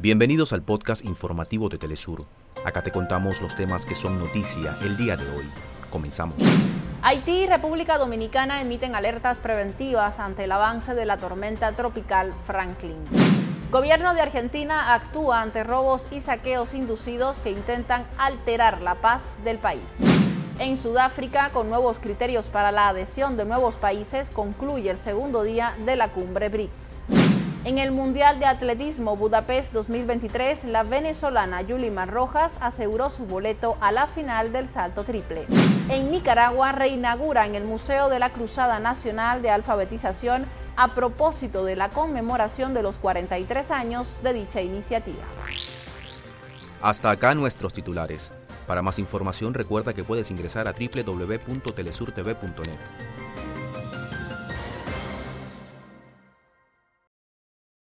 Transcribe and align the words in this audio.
Bienvenidos 0.00 0.52
al 0.52 0.62
podcast 0.62 1.04
informativo 1.04 1.68
de 1.68 1.76
Telesur. 1.76 2.24
Acá 2.64 2.84
te 2.84 2.92
contamos 2.92 3.40
los 3.40 3.56
temas 3.56 3.84
que 3.84 3.96
son 3.96 4.20
noticia 4.20 4.78
el 4.82 4.96
día 4.96 5.16
de 5.16 5.28
hoy. 5.28 5.44
Comenzamos. 5.90 6.36
Haití 7.02 7.32
y 7.32 7.46
República 7.48 7.98
Dominicana 7.98 8.60
emiten 8.60 8.94
alertas 8.94 9.40
preventivas 9.40 10.20
ante 10.20 10.44
el 10.44 10.52
avance 10.52 10.94
de 10.94 11.04
la 11.04 11.16
tormenta 11.16 11.72
tropical 11.72 12.32
Franklin. 12.46 12.94
Gobierno 13.72 14.14
de 14.14 14.20
Argentina 14.20 14.94
actúa 14.94 15.42
ante 15.42 15.64
robos 15.64 16.06
y 16.12 16.20
saqueos 16.20 16.74
inducidos 16.74 17.40
que 17.40 17.50
intentan 17.50 18.06
alterar 18.18 18.80
la 18.80 18.94
paz 18.94 19.34
del 19.42 19.58
país. 19.58 19.96
En 20.60 20.76
Sudáfrica, 20.76 21.50
con 21.50 21.68
nuevos 21.68 21.98
criterios 21.98 22.48
para 22.48 22.70
la 22.70 22.86
adhesión 22.86 23.36
de 23.36 23.44
nuevos 23.44 23.74
países, 23.74 24.30
concluye 24.30 24.90
el 24.90 24.96
segundo 24.96 25.42
día 25.42 25.74
de 25.84 25.96
la 25.96 26.12
cumbre 26.12 26.50
BRICS. 26.50 27.37
En 27.68 27.76
el 27.76 27.92
Mundial 27.92 28.40
de 28.40 28.46
Atletismo 28.46 29.14
Budapest 29.14 29.74
2023, 29.74 30.64
la 30.64 30.84
venezolana 30.84 31.60
Yulimar 31.60 32.10
Rojas 32.10 32.56
aseguró 32.62 33.10
su 33.10 33.26
boleto 33.26 33.76
a 33.82 33.92
la 33.92 34.06
final 34.06 34.52
del 34.52 34.66
salto 34.66 35.04
triple. 35.04 35.44
En 35.90 36.10
Nicaragua 36.10 36.72
reinaugura 36.72 37.44
en 37.44 37.54
el 37.54 37.64
Museo 37.64 38.08
de 38.08 38.20
la 38.20 38.30
Cruzada 38.30 38.78
Nacional 38.78 39.42
de 39.42 39.50
Alfabetización 39.50 40.46
a 40.76 40.94
propósito 40.94 41.66
de 41.66 41.76
la 41.76 41.90
conmemoración 41.90 42.72
de 42.72 42.82
los 42.82 42.96
43 42.96 43.70
años 43.70 44.22
de 44.22 44.32
dicha 44.32 44.62
iniciativa. 44.62 45.24
Hasta 46.80 47.10
acá 47.10 47.34
nuestros 47.34 47.74
titulares. 47.74 48.32
Para 48.66 48.80
más 48.80 48.98
información 48.98 49.52
recuerda 49.52 49.92
que 49.92 50.04
puedes 50.04 50.30
ingresar 50.30 50.70
a 50.70 50.72
www.telesurtv.net. 50.72 52.78